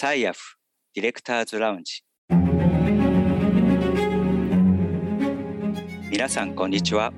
[0.00, 0.38] サイアフ
[0.94, 2.04] ディレクターズラウンジ。
[6.08, 7.12] 皆さんこんにちは。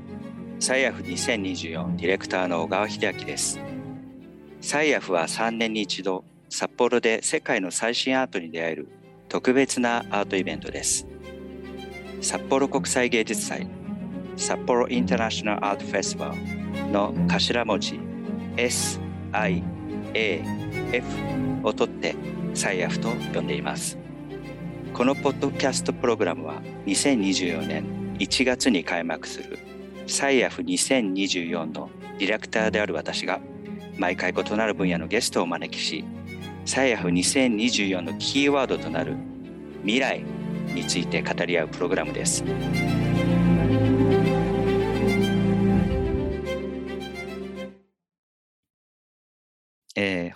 [0.61, 3.61] サイアフ2024ディレクターの小川秀明です。
[4.63, 8.89] サイアフは3年に一度札幌で世界の最新アートに出会える
[9.29, 11.07] 特別なアートイベントです。
[12.23, 13.69] 札幌国際芸術祭
[14.39, 18.01] 札幌インターナショナルアートフェスティバルの頭文字
[18.57, 19.03] SIAF
[21.63, 23.99] を取ってサイアフと呼んでいます
[24.93, 29.59] このポッドキャストプログラムは2024年1月に開幕する
[30.07, 33.41] サイアフ2024のディレクターである私が
[33.99, 36.05] 毎回異なる分野のゲストをお招きし
[36.65, 39.17] サイアフ2024のキーワードとなる
[39.83, 40.23] 未来
[40.75, 42.45] について語り合うプログラムです。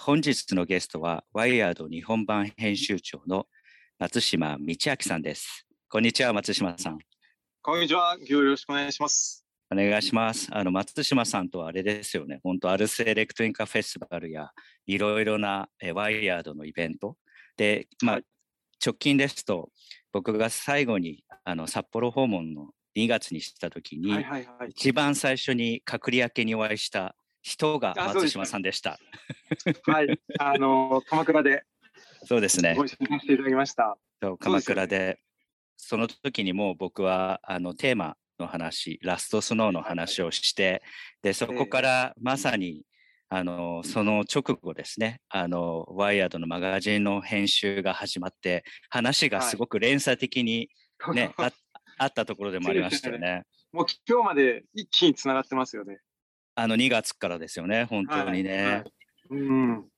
[0.07, 3.47] 本日のゲストはワイヤード日本版編集長の
[3.99, 5.67] 松島道明さんです。
[5.89, 6.98] こんにちは松島さん。
[7.62, 8.15] こんにちは。
[8.27, 9.47] よろしくお願いします。
[9.73, 10.48] お願いします。
[10.51, 12.39] あの松島さんとはあれですよね。
[12.43, 14.51] 本当アルスエレクトリンカフェスティバルや
[14.84, 17.17] いろいろなえワイヤードのイベント
[17.56, 18.21] で、まあ、
[18.84, 19.71] 直近ですと
[20.12, 28.98] 僕が最後にあの札幌訪問の2月にした時に、はいはいはい、一番最初に隔離明けにお会いした人が松島さんでした。
[29.84, 31.62] はい、あの 鎌倉で。
[32.25, 32.75] そうですね。
[32.75, 33.98] ご一緒させていただきました。
[34.41, 35.19] 鎌倉で、ね、
[35.77, 40.83] その時にも僕はあのテーマの話、ラストスノーの話をして、
[41.20, 42.83] でそこからまさに、
[43.28, 50.70] あのその直後ですね、あのワイヤードのマガジンの編集が始まって、話がすごく連鎖的に
[51.12, 51.53] ね、 はい、あ
[51.98, 53.27] あったところでもありましたよね。
[53.27, 55.98] ねもう今日まで一気につながってますよね。
[56.55, 58.62] あの2月からですよね、本当にね。
[58.62, 58.72] はい。
[58.72, 58.84] はい、
[59.30, 59.88] うん、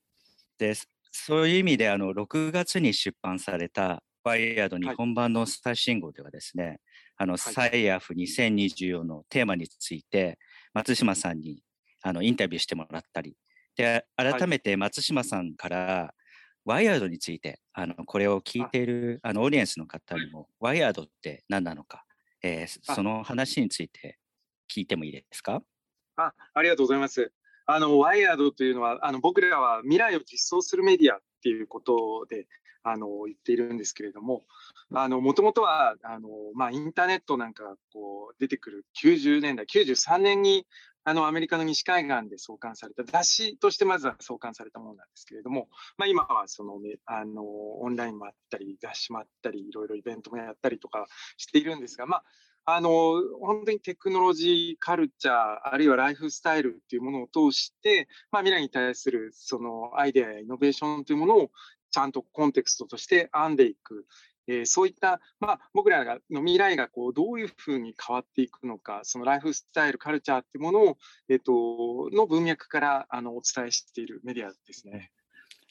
[0.58, 0.74] で、
[1.12, 6.78] そういう意味であの6月に出版されたワイヤード日本版の最新号ではですね、はい、
[7.18, 10.38] あのサイアフ2024のテーマについて
[10.74, 11.62] 松島さんに
[12.02, 13.36] あのインタビューしてもらったり、
[13.76, 16.12] で改めて松島さんから
[16.64, 22.04] ワイヤードについてあのこれを聞いているあのオーディエンスの方にもワイヤードって何なのか、
[22.42, 24.18] えー、その話について
[24.68, 25.62] 聞いてもいいですか？
[26.16, 27.32] あありがとうございます。
[27.66, 32.46] あのワイヤードというのはあの僕らは未来を実装するメディアっていうことで
[32.84, 34.44] あの言っているんですけれども
[34.90, 40.64] もともとはあの、まあ、インターネットなんかこう出てくる90年代93年に
[41.02, 51.06] あのアメリカの西海岸で創刊された雑誌としてまずは創刊されたものなんですけれども、まあ、今はその、ね、あのオンラインもあったり雑誌もあったりいろいろイベントもやったりとか
[51.36, 52.24] しているんですが、まあ、
[52.68, 52.90] あの
[53.40, 61.50] 本当にテクノロジー、カルチャー、あるいはライフスタイルっていうものを通して、まあ、未来に対するそのアイデアやイノベーションというものを
[61.92, 64.04] ちゃんとコンテクストとして編んでいく。
[64.48, 70.98] えー、そういった、まあ、僕らの未来がこうどういうふうに変わっていくのか、そのライフスタイル、カルチャーっていうものを、
[71.28, 75.10] えーと、の文脈からあのお伝えしているメディアですね。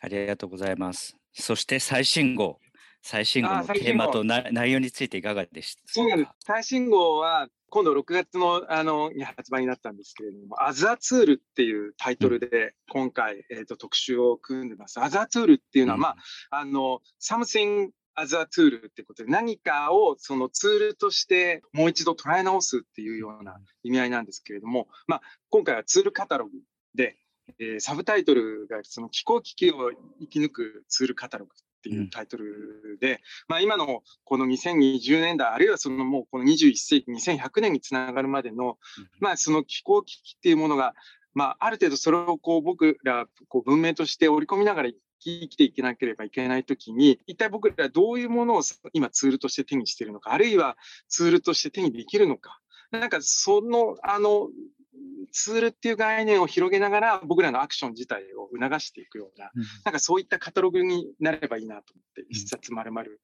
[0.02, 1.16] ありがとうございます。
[1.34, 2.60] そして最新号、
[3.06, 6.32] 最新号のテーマと内容についていかがでしたそうなんです。
[6.40, 15.00] 最新号は今度6月のあのに発売になったんですけれども、アザツールっていうタイトルで今回、えーと、特集を組んでます。
[15.00, 16.16] アザツールっていうのは、うん、まあ、
[16.50, 26.52] あの、something as a tool ってことで何かをそのツールとしてもう一度捉え直すっていうような意味合いなんですけれども、まあ、今回はツールカタログ
[26.96, 27.18] で、
[27.60, 29.92] えー、サブタイトルがその気候危機を
[30.22, 31.52] 生き抜くツールカタログ
[31.86, 38.78] っていうタイトルで、うん、まあ、今のこの2020年代、あるいはそのもうこの21世紀、2100年につながるまでの、
[39.20, 40.96] まあ、その気候危機っていうものが、
[41.34, 48.62] まあ、ある程度それをこう僕らこう文明として織り込みながら生きていけなければいけないときに、一体僕らどういうものを
[48.94, 52.60] 今ツールとして手にしているのか、あるいはツールとして手にできるのか、
[52.92, 54.50] なんかその、あの、
[55.32, 63.20] ツールっていう概念を広げながら僕らのアクション自体を促していくような、うん、なんかそういったカタログになればいいなと思って一冊まるまる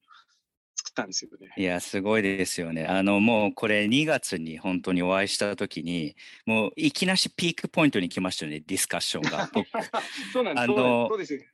[0.76, 1.50] 作ったんですよね。
[1.58, 2.86] いやすごいですよね。
[2.86, 9.50] あのもうこれ2月に本当にお会いした時にもういきなしピークポイントに来ましたよねディスカッションが。
[10.34, 10.64] そうなんです。
[10.64, 11.46] あのそうです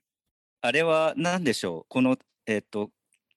[0.61, 1.85] あれは何でしょう？
[1.89, 2.89] このえっ、と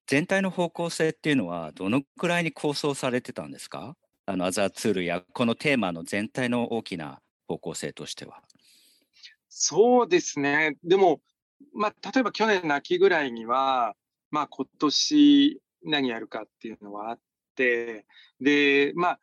[0.07, 3.97] 全体の方向性っていうのはどのくらいに構想されてたんですか？
[4.31, 8.43] あのアザーツールやこのテーマの全体の大きな方向性としては。
[9.49, 10.77] そうですね。
[10.85, 11.21] でも、
[11.75, 13.97] まあ、例えば去年の秋ぐらいには、
[14.31, 17.19] まあ、今年何やるかっていうのはあっ
[17.57, 18.07] て、
[18.41, 19.21] で、まあ、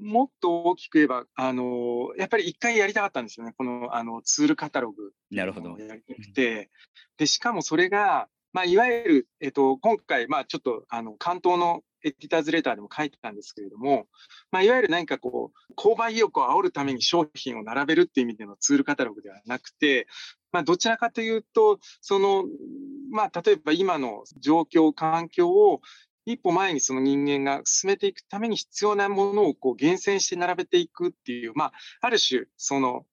[0.00, 5.12] もっと大きく言えば、あのやっぱり一回やりたかったんですよね、このあのツールカタログ。
[5.30, 5.76] なるほど。
[5.78, 6.70] やりたくて、
[7.18, 14.06] で、しかもそれが、まあ、いわゆる、えっと、今回、まあ、ちょっとあの関東のエディターズレターでも書いてたんですけれども、
[14.50, 20.06] まあ、いわゆる何かこう、購買意欲を煽るために商品を並べるっていう意味でのツールカタログではなくて、
[20.52, 22.44] まあ、どちらかというと、その、
[23.10, 25.80] まあ、例えば今の状況、環境を
[26.24, 33.06] 一歩前にその人間が進めていくために必要なものをこう厳選して並べていくっていう、まあ、ある種、その、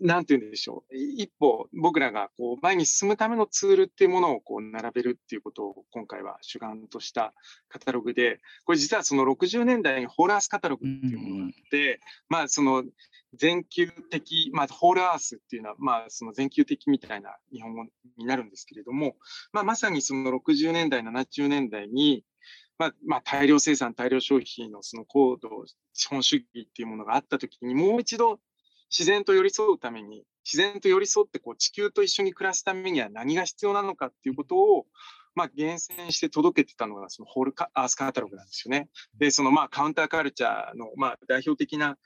[0.00, 0.96] なんて言うんでしょう。
[0.96, 7.34] 一歩僕らがこう前に進むためのツールっていうものをこう並べるっていうことを今回は主眼とした
[7.68, 12.84] カタログで、これ実はその60年代にホールアースカタログっていうものがあって、まあその
[13.34, 17.84] 全球的、まあホールアースっていうのはまあその全球的みたいな日本語
[18.16, 19.16] になるんですけれども、
[19.52, 22.24] まあまさにその60年代、70年代に
[22.78, 25.48] まあ、まあ、大量生産、大量消費のその高度、
[25.92, 28.38] 資本主義っていうものがあったときに、もう一度
[28.90, 34.86] 自然と寄り添うために、自然と寄り添ってこう地球と一緒に暮らすためには何が必要なのかっていうことを、
[35.34, 38.88] まあ、厳選して届けてたのがそのホールアースカタログなんですよね。
[39.18, 41.96] で、そのまあカウンターカルチャーのまあ代表的な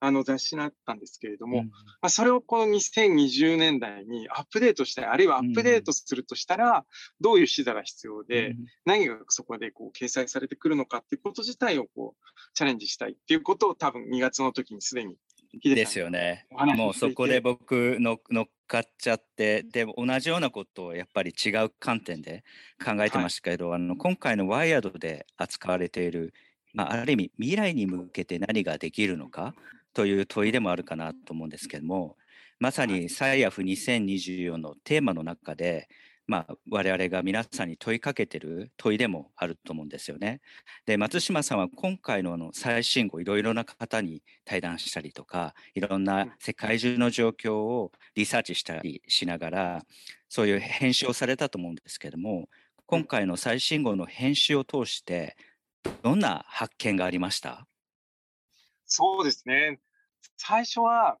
[0.00, 6.84] あの雑誌になったんですけれども、うん、まあ、それをこの2020年代にアップデートしたい、あるいはアップデートするとしたら、
[7.20, 12.24] どういう視座が必要で、うん、何がそこでこう掲載されてくるのかっていうこと自体をこう
[12.54, 15.16] チャレンジしたいっていうことを多分2月の時にすでに
[15.62, 16.46] ですよね。
[16.50, 22.44] もうそこで僕の乗っかっちゃってで同じようなことをやっぱり違う観点で
[22.84, 26.34] 考えてましたけど、はい、あの今回のワイヤードで扱われている、
[26.74, 29.54] まあ、ある意味未来に向けて何ができるのか
[29.94, 32.16] という問いでもあるかなと思うんですけども
[32.60, 35.88] まさにサイアフ2024のテーマの中で
[36.28, 40.42] まあ、我々が皆さんに問いかけてる問いでもあると思うんですよね。
[40.84, 49.82] で松島さんは今回のあの最新号いろいろな方に対談したりとかいろんな世界中の状況をリサーチしたりしながら
[50.28, 52.50] そういう編集をされたと思うんですけども
[52.84, 55.34] 今回の最新号の編集を通して
[56.02, 57.66] どんな発見がありました？
[58.84, 59.80] そうですね。
[60.36, 61.16] 最初は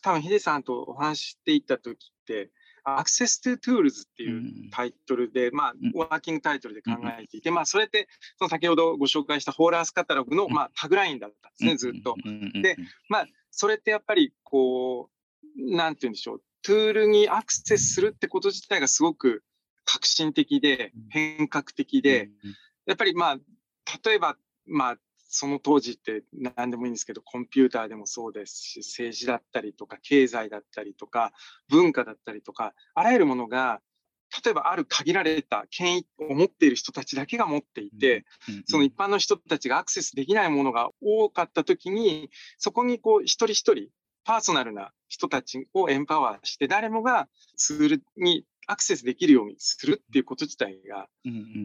[0.00, 2.48] 多分ヒデさんとお話ししていった時って
[2.84, 12.14] access to toolsっていうタイトルで、うん、まあ、ワーキングタイトルで考えていて、うん、まあ、それって、その先ほどご紹介した Whole Earth Catalog の、まあ、タグラインだったんですね、ずっと。
[12.62, 12.76] で、
[13.08, 15.10] まあ、それってやっぱり、こ
[15.56, 19.42] う、なんて言うんでしょう、ツールにアクセスするってこと自体がすごく
[19.84, 22.30] 革新的で、変革的で、
[22.86, 23.36] やっぱりまあ、
[24.04, 24.36] 例えば、
[24.66, 24.96] まあ、
[25.30, 31.32] その当時って何でもいいんですけど、コンピューターでもそうですし、政治だったりとか、経済だったりとか、
[31.68, 33.80] 文化だったりとか、あらゆるものが、
[34.44, 38.24] 例えばある限られた権威を持っている人たちだけが持っていて、
[38.66, 42.28] その一般の人たちがアクセスできないものが多かったときに、
[42.58, 43.88] そこにこう一人一人
[44.24, 51.08] パーソナルな人たちをエンパワーして、誰もがツールにアクセスできるようにするっていうこと自体が、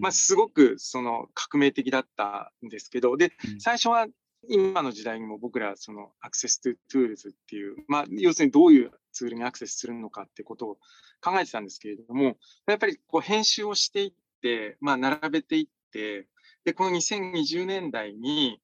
[0.01, 4.07] まあ、すごくその革命的だったんですけど、で、最初は
[4.49, 10.77] 今の時代にも僕らその access to toolsっていう、まあ、要するにどういうツールにアクセスするのかってことを
[11.21, 16.27] 考えてたんですけれども、やっぱりこう編集をしていって、まあ、並べていって、
[16.63, 18.59] で、この2020年代に、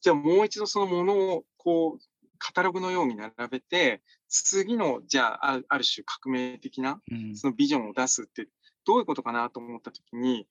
[0.00, 2.04] じゃあもう一度そのものをこう
[2.38, 7.00] カタログのように並べて、次の、じゃあ、ある種革命的な、
[7.34, 8.48] そのビジョンを出すって、
[8.84, 10.46] どういうことかなと思ったときに、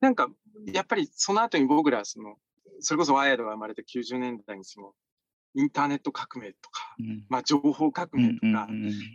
[0.00, 0.28] なんか、
[0.72, 2.36] やっぱりその後に僕ら、その、
[2.80, 4.92] それこそワイヤードが生まれて90年代にその、
[5.54, 8.68] インターネット革命とか、うん、まあ情報革命とか、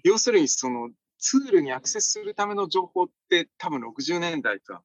[0.04, 4.82] 要するにそのツールにアクセスするための情報って多分60年代とは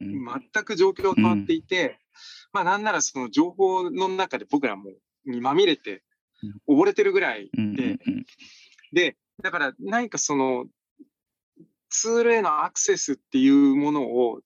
[0.00, 1.98] 全く状況が変わっていて、
[2.52, 4.90] まあなんならその情報の中で僕らも
[5.24, 6.02] にまみれて
[6.68, 7.98] 溺れてるぐらいで、
[8.92, 10.66] で、だから何かその
[11.90, 14.40] ツールへのアクセスっていうものを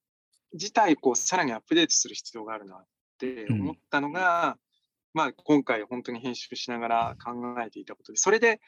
[0.53, 2.87] 自体こうさらにアップデートする必要があるなっ
[3.19, 4.59] て思ったのが、
[5.15, 7.33] うん、まあ今回本当に編集しながら考
[7.65, 8.61] えていたことで、それで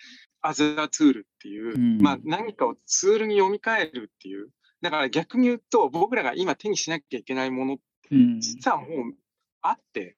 [0.43, 4.49] As a Tool っていう、うん、まあ何かをツールに読み替えるっていう、
[4.83, 7.83] だから逆に言うと僕らが今手にしなきゃいけないものって
[8.39, 8.89] 実はもう
[9.63, 10.17] あって、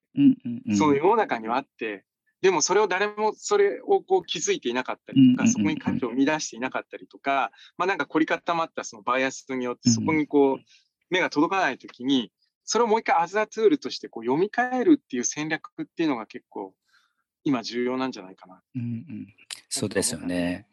[0.77, 2.05] その世の中にはあって、
[2.43, 10.65] でもそれを誰もそれをこう気づいていなかったりとか、そこに価値を生み出していなかったりとか、まあなんか凝り固まったそのバイアスによってそこにこう
[11.11, 12.31] 目が届かないときに、
[12.65, 16.75] それをもう一回アザーツールとしてこう読み替えるっていう戦略っていうのが結構
[17.45, 18.61] 今重要なんじゃないかな。
[18.75, 19.35] うんうん、
[19.69, 20.67] そうですよね。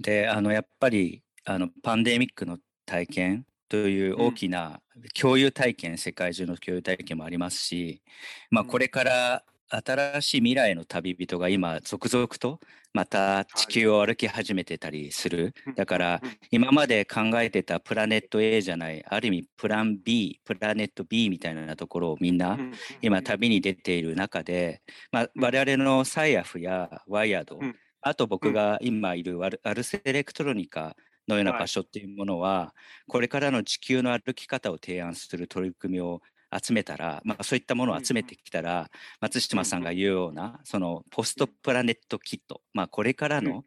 [0.00, 4.80] で、あのやっぱりあのパンデミックの体験という大きな
[5.14, 8.02] 共有体験、うん、世界中の共有体験もありますし、
[8.50, 12.58] まあ、これから新しい未来の旅人が今続々と
[12.92, 15.54] また地球を歩き始めてたりする。
[15.76, 22.58] だから今まで考えてたプラネット A じゃない、ある意味プラン B、プラネット B みたいなところをみんな
[23.00, 27.60] 今旅に出ている中で、まあ、我々のサイアフやワイヤード、
[28.00, 30.96] あと僕が今いるアルセエレクトロニカ
[31.28, 32.74] のような場所っていうものは、
[33.06, 36.22] これからの地球の歩き方を提案する取り組みを
[36.62, 38.90] 集めたら、まあ、そういったものを集めてきたら、
[39.20, 43.64] 松島さんが言うようなそのポストプラネットキット、まあ、これからの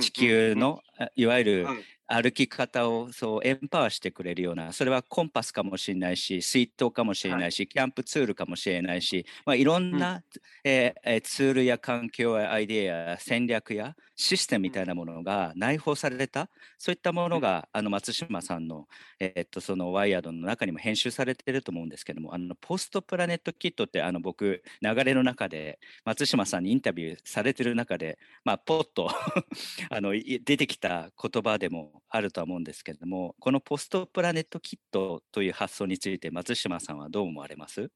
[0.00, 0.80] 地球の
[1.16, 1.66] いわゆる
[2.06, 10.22] 歩き方をそうエンパワーしてくれるようなそれはコンパスかもしれないし水筒かもしれないし、はい、キャンプツールかもしれないし、まあ、いろんな、うん、
[10.64, 18.86] えー、ツールや環境やアイデアや戦略やシステムみたいなものが内包されたそういったものがあの松島さんの,、
[19.18, 29.10] えー、っとそのワイヤードの中にも編集されてると思うんですけどもあのポストプラネットキットってあの僕流れの中で松島さんにインタビューされてる中で、まあ、ポッと
[29.90, 37.90] あの出てきた言葉でもあるとは思うんですけれどもこのポストプラネットキットという発想について松島さんはどう思われます？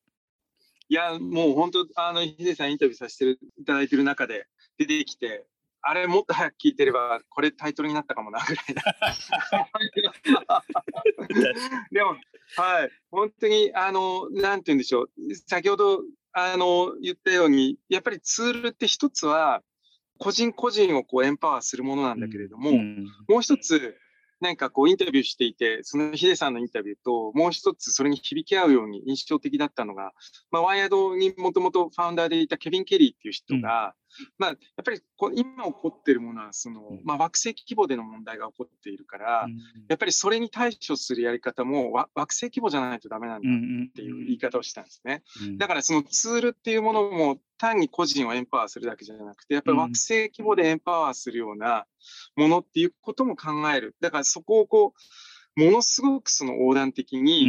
[0.90, 4.46] いやもう本当あのヒデさんインタビューさせていただいてる中で
[4.78, 5.44] 出てきて
[5.82, 10.62] あれもっと早く聞いてればこれタイトルになったかもなぐらいな。
[11.92, 12.16] でも
[12.56, 15.10] はい本当にあのなんて言うんでしょう。
[15.46, 16.02] 先ほど
[16.32, 19.62] あの言ったようにやっぱりツールって一つは
[20.18, 23.96] 個人個人をこうエンパワーするものなんだけれども、うん、もう一つ
[24.40, 30.12] なんかこうインタビューしていて、そのヒデさんのインタビューと、もう一つそれに響き合うように印象的だったのが、
[30.50, 33.94] まあ、ワイヤードにもともとファウンダーでいたケビン・ケリーっていう人が、
[34.38, 39.46] まあ、やっぱりこ今起こっているものはその、まあ、惑星規模での問題が起こっているから、
[39.88, 45.22] やっぱりそれに対処するやり方も惑星規模じゃないとダメなんだっていう言い方をしたんですね。
[45.58, 51.86] だからそのツールっていうものも単に個人をエンパワーするだけじゃなくて、やっぱり惑星規模でエンパワーするような
[52.36, 53.96] ものっていうことも考える。
[54.00, 54.94] だからそこをこ
[55.56, 57.48] う、ものすごくその横断的に、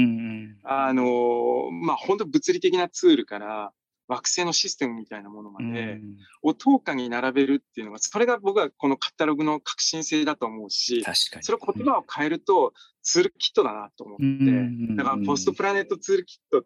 [0.64, 3.72] あの、まあ、本当物理的なツールから、
[4.10, 6.02] 惑星のシステムみたいなものまで、
[6.42, 11.06] を等価に並べるっていうのが、それが僕はこのカタログの革新性だと思うし、
[11.42, 12.74] それを言葉を変えると
[13.04, 16.66] ツールキットだなと思って、だからポストプラネットツールキット、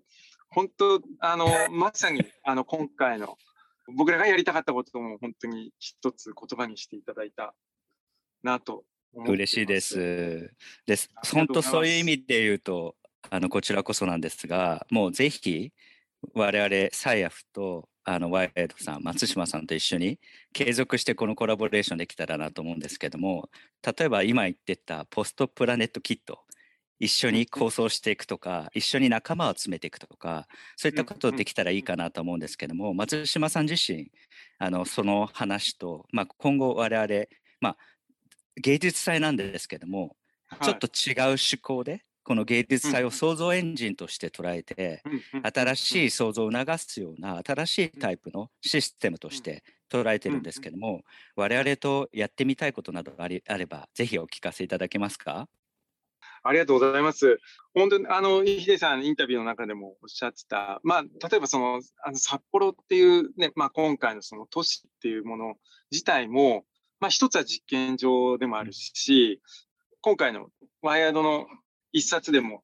[0.50, 3.38] 本当、あの、 まさに、あの、今回の、
[3.98, 7.54] 僕らがやりたかったことも本当に一つ言葉にしていただいた
[8.42, 10.54] なと嬉しいです。
[10.86, 11.10] です。
[11.34, 12.96] 本当そういう意味で言うと、
[13.30, 15.74] あのこちらこそなんですが、もうぜひ
[16.34, 20.20] 我々サイアフとあのワイドさん松島さんと一緒に
[20.52, 23.50] 継続してこのコラボレーションできたらなと思うんですけども
[23.86, 26.40] 例えば今言ってたポストプラネットキット
[27.00, 34.12] 一緒に構想していくとか一緒に仲間を集めていくとかそういったことできたらいいかなと思うんですけども松島さん自身
[34.60, 37.26] あのその話と、まあ、今後我々、
[37.60, 37.78] まあ、
[38.58, 40.16] 芸術祭なんですけども、
[40.62, 45.04] ちょっと違う趣向でこの芸術祭を創造エンジンとして捉えて、
[45.54, 51.02] 新しい創造を促すような新しいタイプのシステムとして捉えてるんですけども、
[51.36, 55.48] 我々とやってみたいことなどあれば、ぜひお聞かせいただけますか？
[56.46, 57.40] ありがとうございます。
[57.74, 65.56] 本当に、あの、ヒデさん、インタビューの中でもおっしゃってた、まあ、例えばその、あの札幌っていうね、まあ、今回のその都市っていうもの
[65.90, 66.66] 自体も、
[67.00, 69.42] まあ、一つは実験場でもあるし、
[70.02, 70.48] 今回の
[70.82, 71.48] ワイヤードの
[71.94, 72.64] 一冊でも、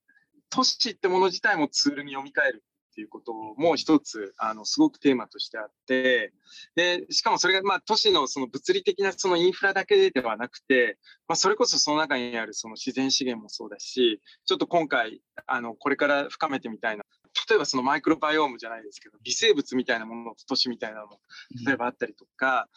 [0.50, 6.34] 都市ってもの自体もツールに読み替えるっていうことも一つ、あの、すごくテーマとしてあって、
[6.76, 17.06] で、しかもそれが、まあ、都市のその物理的なそのインフラだけではなくて、まあ、それこそその中にあるその自然資源もそうだし、ちょっと今回、あの、これから深めてみたいな、
[17.48, 21.20] 例えばそのマイクロバイオームじゃないですけど、微生物みたいなものの都市みたいなのも、
[21.66, 22.68] 例えばあったりとか、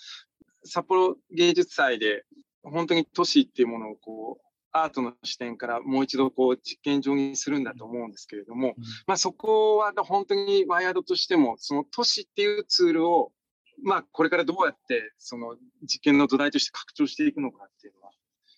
[0.64, 2.24] 札幌芸術祭で、
[2.62, 13.32] 本当に都市っていうものをこう、アートの視点からもう一度こう実験場にするんだと思うんですけれども、うん、まあそこは本当にワイヤードとしても、その都市っていうツールを、
[13.82, 18.12] まあこれからどうやってその実験の土台として拡張していくのかっていうのは、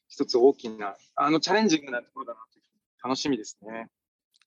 [0.08, 2.64] 一つ大きな、あのチャレンジングなところだなという
[3.02, 3.88] 楽しみですね。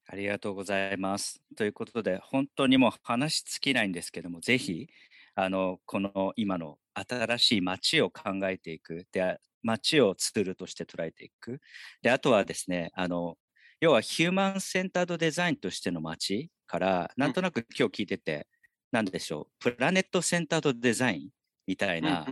[0.10, 1.42] ありがとうございます。
[1.58, 4.88] ということで、本当にもう話尽きないんですけども、ぜひ、
[5.36, 9.06] あの、この今の新しい街を考えていく。
[9.12, 11.60] で、街をツールとして捉えていく。
[12.02, 13.38] で、あとはですね、あの、
[13.80, 18.48] 要はヒューマンセンタードデザインとしての街から、なんとなく今日聞いてて、
[18.92, 21.30] 何でしょう、プラネットセンタードデザイン
[21.68, 22.26] みたいな、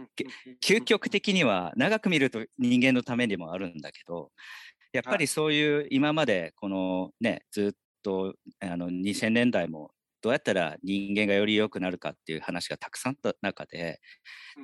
[0.64, 4.32] 究極的には長く見ると人間のためにもあるんだけど、
[4.94, 9.92] やっぱりそういう今までこのね、ずっとあの2000年代も
[10.22, 14.00] どうやったら人間がより良くなるかっていう話がたくさんあった中で、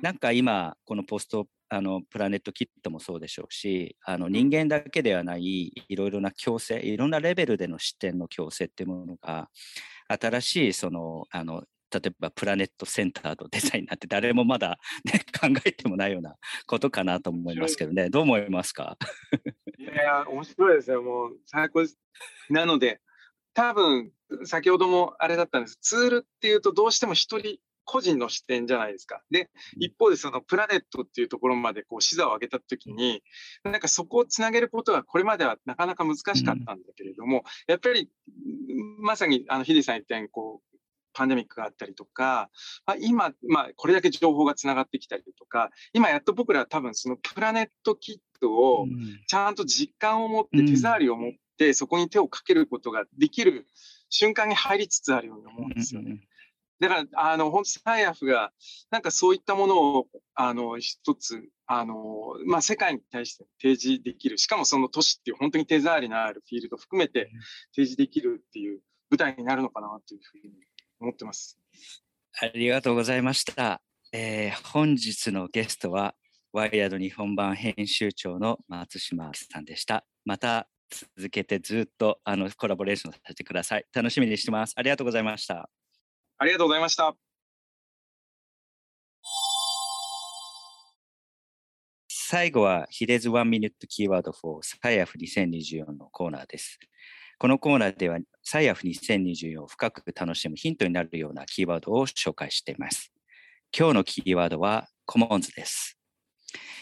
[0.02, 9.48] なんか今このポストあのプラネットキットもそうでしょうしあの人間だけではないいろいろな共生いろんなレベルでの視点の共生っていうものが
[10.08, 18.08] 新しいそのあの例えばプラネットセンターのデザインなんて誰もまだ、ね、 考えてもないようなことかなと思いますけどね。
[18.08, 18.96] どう思いますか？
[19.78, 21.02] いや面白いですよ。
[21.02, 21.98] もう最高です。
[22.48, 23.00] なので
[23.54, 24.10] 多分
[24.44, 25.78] 先ほどもあれだったんです。
[25.80, 29.22] ツールっていうとどうしても一人個人の視点じゃないですか。
[29.30, 33.22] で、一方でそのプラネットっていうところまでこう視座を上げたときに、
[33.64, 38.08] なんかそこをつなげることはこれまではなかなか難しかったんだけれども、やっぱり
[39.00, 40.72] まさにあのヒデさん言ったようにこう、
[41.14, 42.48] パンデミックがあったりとか、
[42.86, 48.86] まあ、今、まあ、これだけ情報がつながってきたりとか、今やっと僕らは多分そのプラネットキットを
[49.26, 51.38] ちゃんと実感を持って、手触りを持って、
[51.74, 53.66] そこに手をかけることができる
[54.08, 56.20] 瞬間に入りつつあるように思うんですよね。
[56.82, 58.52] だから、あの、本当サイアフが、
[58.90, 64.36] なんかそういったものを、あの、一つ、あの、まあ、世界に対して提示できる。
[64.36, 67.30] しかもその都市っていう本当に手触りのあるフィールド含めて
[67.72, 68.80] 提示できるっていう
[69.10, 70.54] 舞台になるのかなというふうに
[71.00, 71.56] 思ってます。
[72.40, 73.80] ありがとうございました。
[74.12, 76.16] えー、本日のゲストは、
[76.52, 80.04] ワイヤード日本版編集長の松島さんでした。
[80.24, 80.68] また
[81.16, 83.86] 続けてずっとあのコラボレーションさせてください。
[83.92, 84.74] 楽しみにしてます。
[84.76, 85.68] ありがとうございました。
[86.38, 87.14] ありがとうございました。
[92.08, 96.78] 最後は、ヒデズワンミニットキーワード for サイアフ2024のコーナーです。
[97.38, 103.12] このコーナーでは、サイアフ2024を深く楽しむヒントになるようなキーワードを紹介しています。
[103.76, 105.98] 今日のキーワードは、コモンズです。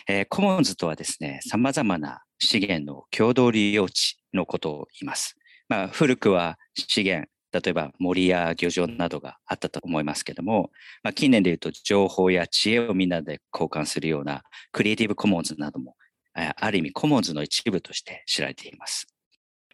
[0.06, 5.36] えー、コモンズとはですね、様々な資源の共同利用地のことを言います。
[5.68, 10.70] まあ、古くは資源、例えば森や漁場などがあったと思いますけども、
[11.02, 14.42] まあ、近年でいうと情報や知恵をみんなで交換するような
[14.72, 15.96] クリエイティブコモンズなども、
[16.32, 19.06] ある意味コモンズの一部として知られています。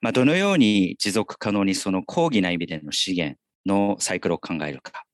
[0.02, 5.04] まあ、どのように持続可能にその高義な意味での資源のサイクルを考えるか、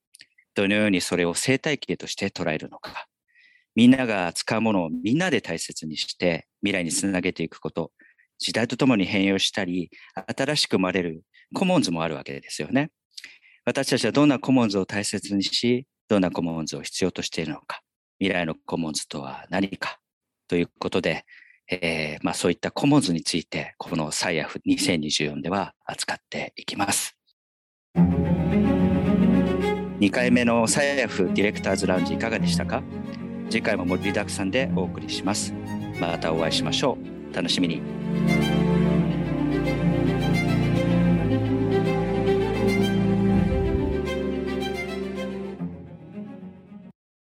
[0.54, 3.06] どのようにそれを生態系として捉えるのか、
[3.74, 7.92] みんなが使うものをみんなで大切にして未来につなげていくこと、
[8.38, 9.90] 時代とともに変容したり、
[10.36, 11.22] 新しく生まれる
[11.54, 12.90] コモンズもあるわけですよね。
[13.64, 17.80] 私たちはどんなコモンズを大切にし、どんなコモンズを必要としているのか、
[18.18, 19.98] 未来のコモンズとは何か
[20.48, 21.24] ということで、
[21.70, 27.16] えーまあ、そういったコモンズについて、このサイアフ2024では扱っていきます。
[27.94, 32.82] 2回目のサイアフディレクターズラウンジいかがでしたか？
[33.50, 35.52] 次回も盛りだくさんでお送りします。
[36.00, 36.98] またお会いしましょ
[37.32, 37.34] う。
[37.34, 38.51] 楽しみに。